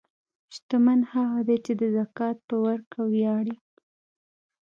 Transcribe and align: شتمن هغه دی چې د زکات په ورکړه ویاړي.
شتمن 0.53 0.99
هغه 1.13 1.39
دی 1.47 1.57
چې 1.65 1.71
د 1.79 1.81
زکات 1.97 2.37
په 2.49 2.55
ورکړه 2.65 3.03
ویاړي. 3.13 3.55